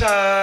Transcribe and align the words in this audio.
time. 0.00 0.39